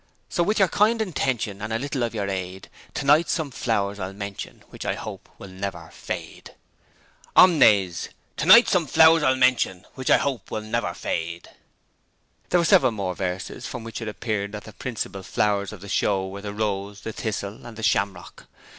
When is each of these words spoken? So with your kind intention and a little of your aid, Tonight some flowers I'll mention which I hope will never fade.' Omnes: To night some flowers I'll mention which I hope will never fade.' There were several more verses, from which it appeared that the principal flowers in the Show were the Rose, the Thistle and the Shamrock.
So 0.29 0.41
with 0.41 0.57
your 0.57 0.67
kind 0.67 0.99
intention 0.99 1.61
and 1.61 1.71
a 1.71 1.77
little 1.77 2.01
of 2.01 2.15
your 2.15 2.27
aid, 2.27 2.69
Tonight 2.95 3.29
some 3.29 3.51
flowers 3.51 3.99
I'll 3.99 4.13
mention 4.13 4.63
which 4.69 4.83
I 4.83 4.95
hope 4.95 5.29
will 5.37 5.47
never 5.47 5.91
fade.' 5.93 6.55
Omnes: 7.35 8.09
To 8.37 8.45
night 8.47 8.67
some 8.67 8.87
flowers 8.87 9.21
I'll 9.21 9.35
mention 9.35 9.85
which 9.93 10.09
I 10.09 10.17
hope 10.17 10.49
will 10.49 10.61
never 10.61 10.95
fade.' 10.95 11.51
There 12.49 12.59
were 12.59 12.65
several 12.65 12.91
more 12.93 13.13
verses, 13.13 13.67
from 13.67 13.83
which 13.83 14.01
it 14.01 14.07
appeared 14.07 14.53
that 14.53 14.63
the 14.63 14.73
principal 14.73 15.21
flowers 15.21 15.71
in 15.71 15.81
the 15.81 15.87
Show 15.87 16.27
were 16.27 16.41
the 16.41 16.51
Rose, 16.51 17.01
the 17.01 17.13
Thistle 17.13 17.63
and 17.63 17.77
the 17.77 17.83
Shamrock. 17.83 18.47